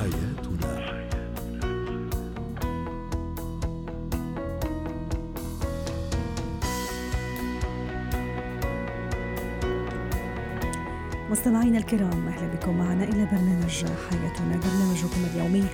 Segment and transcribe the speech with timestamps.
[0.00, 0.90] حياتنا
[11.30, 15.64] مستمعينا الكرام أهلا بكم معنا إلى برنامج حياتنا برنامجكم اليومي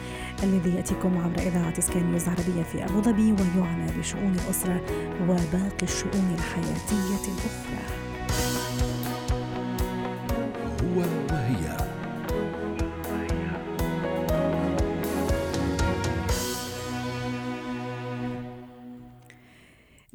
[0.43, 4.81] الذي يأتيكم عبر إذاعة سكاي نيوز عربية في أبو ظبي ويعنى بشؤون الأسرة
[5.23, 8.07] وباقي الشؤون الحياتية الأخرى.
[10.85, 11.26] هو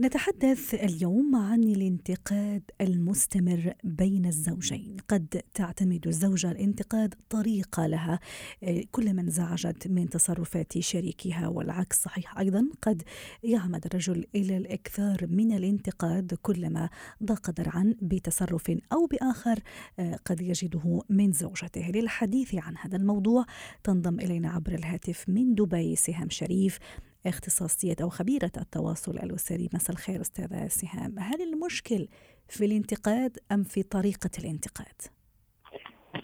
[0.02, 4.98] نتحدث اليوم عن الانتقاد المستمر بين الزوجين.
[5.08, 8.20] قد تعتمد الزوجة الانتقاد طريقة لها.
[8.64, 12.38] آه، كلما انزعجت من تصرفات شريكها والعكس صحيح.
[12.38, 13.04] أيضا قد
[13.44, 16.90] يعمد الرجل إلى الإكثار من الانتقاد كلما
[17.24, 19.60] ضاق درعا بتصرف أو بآخر
[20.00, 21.92] آه، قد يجده من زوجته.
[21.92, 23.46] للحديث عن هذا الموضوع
[23.84, 26.80] تنضم إلينا عبر الهاتف من دبي سهام شريف.
[27.26, 29.70] اختصاصية أو خبيرة التواصل الأسري.
[29.74, 31.20] مساء الخير أستاذة سهام.
[31.20, 32.08] هل المشكل
[32.48, 35.02] في الانتقاد أم في طريقة الانتقاد؟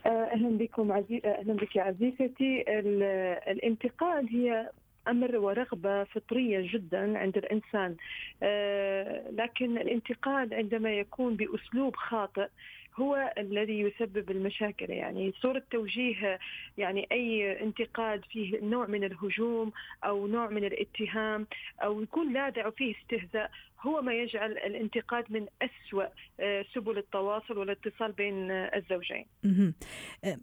[0.06, 2.66] أهلا بكم عزيز أهلا بك عزيزتي.
[3.52, 4.72] الانتقاد هي
[5.08, 7.95] أمر ورغبة فطرية جدا عند الإنسان.
[8.44, 12.48] آه، لكن الانتقاد عندما يكون بأسلوب خاطئ
[12.98, 14.90] هو الذي يسبب المشاكل.
[14.90, 16.40] يعني صورة توجيه
[16.78, 19.72] يعني أي انتقاد فيه نوع من الهجوم
[20.03, 21.48] أو نوع من الاتهام
[21.84, 26.06] أو يكون لاذع وفيه استهزاء هو ما يجعل الانتقاد من أسوأ
[26.40, 29.25] آه، سبل التواصل والاتصال بين الزوجين.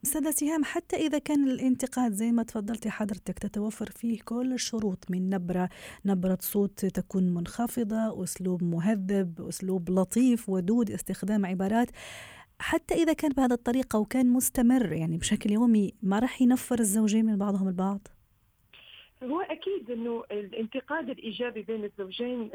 [0.03, 5.31] سادة سهام حتى إذا كان الانتقاد زي ما تفضلتي حضرتك تتوفر فيه كل الشروط من
[5.31, 5.69] نبرة
[6.07, 11.91] نبرة صوت تكون منخفضة أسلوب مهذب أسلوب لطيف ودود استخدام عبارات.
[12.59, 17.39] حتى إذا كان بهذه الطريقة وكان مستمر يعني بشكل يومي ما راح ينفر الزوجين من
[17.39, 18.09] بعضهم البعض؟
[19.25, 22.51] هو أكيد إنه الانتقاد الإيجابي بين الزوجين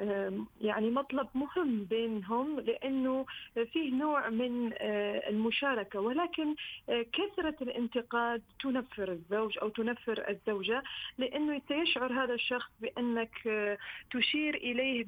[0.61, 3.25] يعني مطلب مهم بينهم لأنه
[3.73, 6.55] فيه نوع من آه، المشاركة ولكن
[6.89, 10.83] آه، كثرة الانتقاد تنفر الزوج أو تنفر الزوجة
[11.17, 13.77] لأنه سيشعر هذا الشخص بأنك آه،
[14.11, 15.05] تشير إليه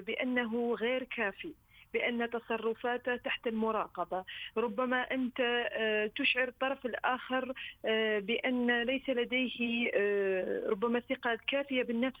[0.00, 1.52] بأنه غير كافي
[1.94, 4.24] بأن تصرفاته تحت المراقبة.
[4.56, 5.40] ربما أنت
[5.72, 7.52] آه، تشعر الطرف الآخر
[7.84, 12.20] آه، بأن ليس لديه آه، ربما ثقة كافية بالنفس.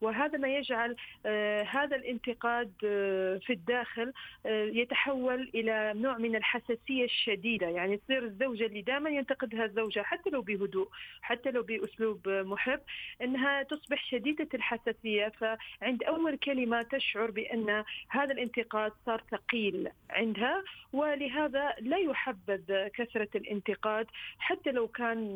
[0.00, 0.96] وهذا ما يجعل
[1.26, 4.12] آه، هذا الانتقاد آه، في الداخل
[4.46, 10.30] آه، يتحول إلى نوع من الحساسية الشديدة يعني تصير الزوجة اللي دائما ينتقدها الزوجة حتى
[10.30, 10.88] لو بهدوء
[11.22, 12.80] حتى لو بأسلوب محب
[13.22, 21.74] إنها تصبح شديدة الحساسية فعند أول كلمة تشعر بأن هذا الانتقاد صار ثقيل عندها ولهذا
[21.80, 24.06] لا يحبذ كثرة الانتقاد
[24.38, 25.34] حتى لو كان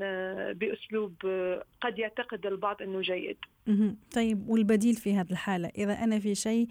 [0.52, 1.14] بأسلوب
[1.80, 3.36] قد يعتقد البعض أنه جيد.
[4.14, 6.68] طيب والبديل في هذه الحالة؟ إذا أنا في شيء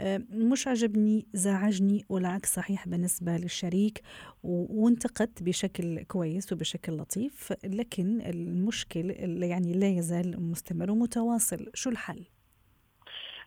[0.00, 4.02] آه، مش عجبني زعجني والعكس صحيح بالنسبة للشريك
[4.42, 9.10] وانتقدت بشكل كويس وبشكل لطيف لكن المشكل
[9.42, 11.70] يعني لا يزال مستمر ومتواصل.
[11.74, 12.24] شو الحل؟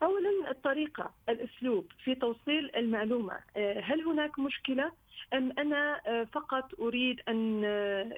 [0.04, 3.40] اولا الطريقة الأسلوب في توصيل المعلومة.
[3.58, 4.92] آه، هل هناك مشكلة؟
[5.34, 7.64] أم أنا آه، فقط أريد أن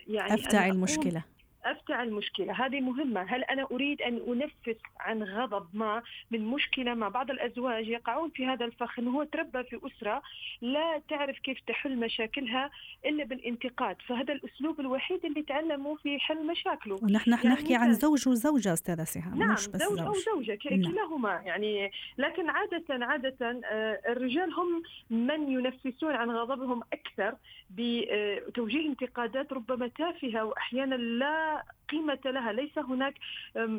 [0.08, 1.24] يعني أفتعل المشكلة.
[1.66, 2.66] افتعل المشكلة.
[2.66, 3.22] هذه مهمة.
[3.22, 6.02] هل أنا أريد أن أنفس عن غضب ما
[6.32, 10.22] من مشكلة مع بعض الأزواج يقعون في هذا الفخ إنه هو تربى في أسرة
[10.62, 12.70] لا تعرف كيف تحل مشاكلها
[13.06, 13.96] إلا بالانتقاد.
[14.08, 17.00] فهذا الأسلوب الوحيد اللي تعلموا في حل مشاكله.
[17.04, 20.08] ونحن يعني نحكي عن زوج وزوجة أستاذة سهام نعم مش بس زوج, زوج.
[20.08, 20.92] أو زوجه نعم.
[20.92, 21.42] كلاهما.
[21.46, 27.36] يعني لكن عاده عادة آه، الرجال هم من ينفسون عن غضبهم أكثر
[27.70, 31.51] بتوجيه انتقادات ربما تافهة وأحيانا لا
[31.92, 32.52] قيمة لها.
[32.52, 33.14] ليس هناك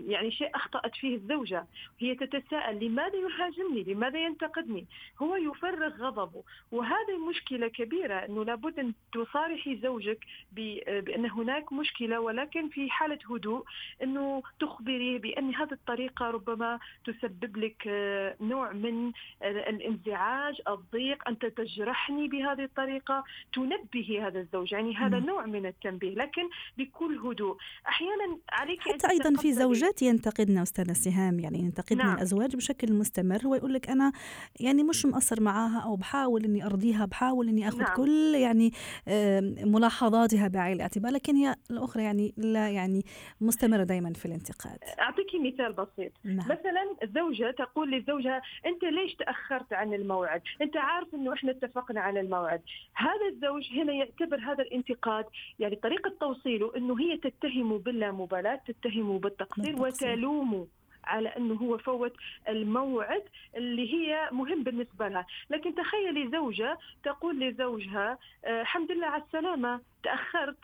[0.06, 1.66] يعني شيء أخطأت فيه الزوجة.
[1.98, 4.86] هي تتساءل لماذا يهاجمني؟ لماذا ينتقدني؟
[5.22, 6.42] هو يفرغ غضبه.
[6.72, 10.18] وهذه مشكلة كبيرة أنه لابد أن تصارحي زوجك
[10.52, 13.64] بأن هناك مشكلة ولكن في حالة هدوء
[14.02, 19.12] أنه تخبريه بأن هذه الطريقة ربما تسبب لك آه، نوع من
[19.42, 24.72] الانزعاج الضيق أنت تجرحني بهذه الطريقة تنبهي هذا الزوج.
[24.72, 26.14] يعني هذا نوع من التنبيه.
[26.14, 26.48] لكن
[26.78, 27.56] بكل هدوء
[28.02, 32.16] أحيانا عليك حتى أيضا في زوجات ينتقدنا أستاذة سهام يعني ينتقدنا نعم.
[32.16, 34.12] الأزواج بشكل مستمر ويقول لك أنا
[34.60, 37.96] يعني مش مقصر معاها أو بحاول إني أرضيها بحاول إني أخذ نعم.
[37.96, 38.72] كل يعني
[39.66, 43.02] ملاحظاتها بعين الاعتبار لكن هي الأخرى يعني لا يعني
[43.40, 46.44] مستمرة دائما في الانتقاد اعطيكي مثال بسيط نعم.
[46.44, 52.20] مثلا الزوجه تقول لزوجها أنت ليش تأخرت عن الموعد أنت عارف إنه إحنا اتفقنا على
[52.20, 52.62] الموعد
[52.94, 55.24] هذا الزوج هنا يعتبر هذا الانتقاد
[55.58, 60.66] يعني طريقة توصيله إنه هي تتهمه باللامبالاة تتهمه بالتقصير وتلومه
[61.04, 62.12] على أنه هو فوت
[62.48, 63.22] الموعد
[63.56, 69.80] اللي هي مهم بالنسبة لها، لكن تخيلي زوجة تقول لزوجها آه، الحمد لله على السلامة
[70.02, 70.56] تأخرت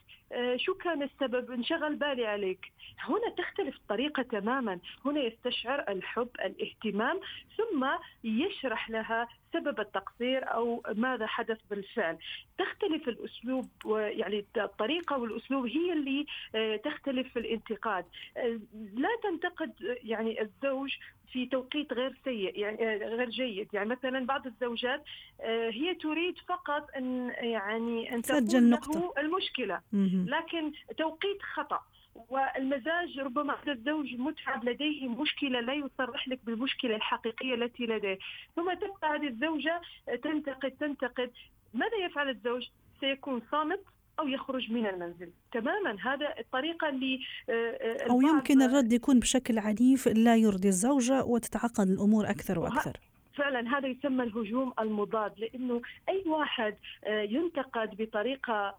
[0.57, 2.73] شو كان السبب؟ انشغل بالي عليك.
[2.99, 4.79] هنا تختلف الطريقة تماما.
[5.05, 7.21] هنا يستشعر الحب الاهتمام
[7.57, 7.87] ثم
[8.25, 12.19] يشرح لها سبب التقصير أو ماذا حدث بالفعل.
[12.59, 18.05] تختلف الأسلوب يعني الطريقة والأسلوب هي اللي آه، تختلف في الانتقاد.
[18.37, 18.61] آه،
[18.95, 19.73] لا تنتقد
[20.03, 20.97] يعني الزوج
[21.33, 23.69] في توقيت غير سيء يعني غير جيد.
[23.73, 25.05] يعني مثلا بعض الزوجات
[25.71, 29.13] هي تريد فقط أن يعني أن تسجل نقطة.
[29.19, 29.81] المشكلة.
[30.27, 31.81] لكن توقيت خطأ.
[32.29, 38.19] والمزاج ربما هذا الزوج متعب لديه مشكلة لا يصرح لك بالمشكلة الحقيقية التي لديه.
[38.57, 39.81] ثم تبقى هذه الزوجة
[40.23, 41.31] تنتقد تنتقد.
[41.75, 42.69] ماذا يفعل الزوج؟
[43.01, 43.81] سيكون صامت
[44.19, 45.31] أو يخرج من المنزل.
[45.53, 51.25] تماما هذا الطريقة اللي آه، آه، أو يمكن الرد يكون بشكل عنيف لا يرضي الزوجة
[51.25, 53.01] وتتعقد الأمور أكثر وأكثر.
[53.35, 58.75] فعلا هذا يسمى الهجوم المضاد لأنه أي واحد آه، ينتقد بطريقة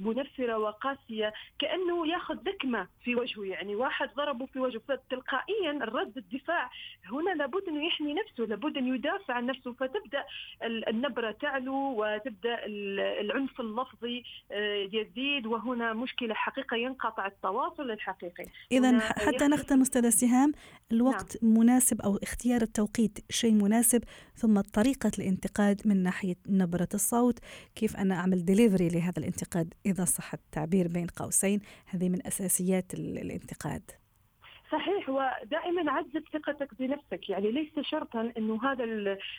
[0.00, 3.44] منفرة وقاسية كأنه يأخذ ذكمه في وجهه.
[3.44, 6.70] يعني واحد ضربه في وجهه فتلقائيا الرد الدفاع
[7.06, 9.72] هنا لابد إنه يحمي نفسه لابد ان يدافع عن نفسه.
[9.72, 10.24] فتبدأ
[10.62, 12.58] النبرة تعلو وتبدأ
[13.20, 14.22] العنف اللفظي
[14.52, 15.46] آه، يزيد.
[15.46, 18.44] وهنا مشكلة حقيقه ينقطع التواصل الحقيقي.
[18.72, 20.52] اذا حتى نختم أستاذة سهام
[20.92, 21.58] الوقت نعم.
[21.58, 24.04] مناسب أو اختيار التوقيت شيء مناسب
[24.34, 27.38] ثم طريقة الانتقاد من ناحية نبرة الصوت
[27.74, 31.60] كيف أنا أعمل ديليفري لهذا الانتقاد إذا صح التعبير بين قوسين.
[31.86, 34.03] هذه من أساسيات الانتقاد.
[34.74, 37.30] صحيح ودائما عزز ثقتك بنفسك.
[37.30, 38.84] يعني ليس شرطا إنه هذا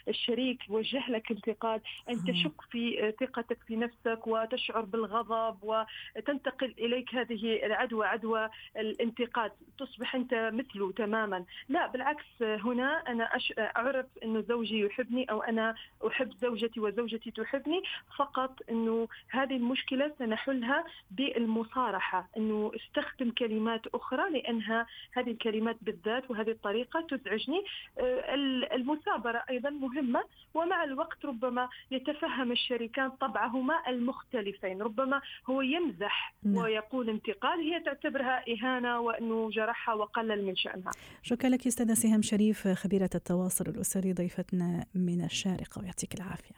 [0.07, 1.81] الشريك يوجه لك انتقاد.
[2.09, 9.51] ان تشك في ثقتك في نفسك وتشعر بالغضب وتنتقل إليك هذه العدوى عدوى الانتقاد.
[9.79, 11.45] تصبح أنت مثله تماما.
[11.69, 13.29] لا بالعكس هنا أنا
[13.59, 15.75] أعرف إنه زوجي يحبني أو أنا
[16.07, 17.83] أحب زوجتي وزوجتي تحبني.
[18.17, 22.29] فقط إنه هذه المشكلة سنحلها بالمصارحة.
[22.37, 27.63] إنه استخدم كلمات أخرى لأنها هذه الكلمات بالذات وهذه الطريقة تزعجني.
[27.99, 28.35] آه،
[28.75, 30.23] المثابرة أيضا مهمة
[30.53, 34.81] ومع الوقت ربما يتفهم الشريكان طبعهما المختلفين.
[34.81, 36.57] ربما هو يمزح نعم.
[36.57, 40.91] ويقول انتقاد هي تعتبرها إهانة وأنه جرحها وقلل من شأنها.
[41.23, 46.55] شكرا لك أستاذة سهام شريف خبيرة التواصل الأسري ضيفتنا من الشارقة ويعطيك العافية.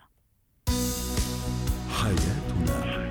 [1.90, 3.07] حياتنا.